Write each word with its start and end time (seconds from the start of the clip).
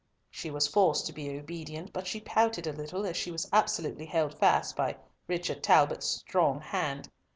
She 0.31 0.49
was 0.49 0.67
forced 0.67 1.05
to 1.05 1.13
be 1.13 1.29
obedient, 1.37 1.93
but 1.93 2.07
she 2.07 2.21
pouted 2.21 2.65
a 2.65 2.73
little 2.73 3.05
as 3.05 3.15
she 3.15 3.29
was 3.29 3.47
absolutely 3.53 4.07
held 4.07 4.33
fast 4.33 4.75
by 4.75 4.95
Richard 5.27 5.61
Talbot's 5.61 6.07
strong 6.07 6.59
hand. 6.59 7.07